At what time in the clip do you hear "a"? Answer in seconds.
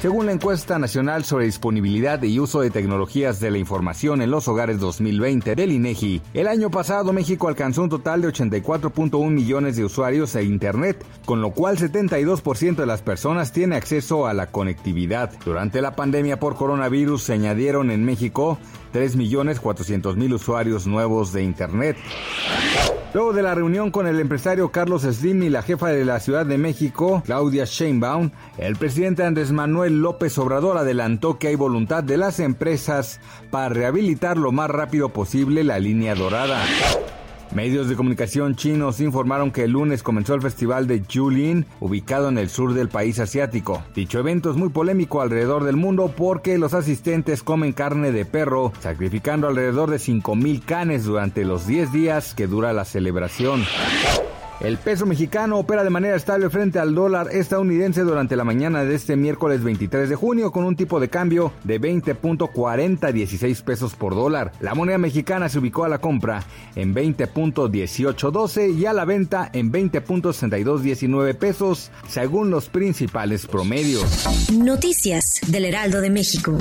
14.26-14.32, 65.84-65.88, 68.84-68.92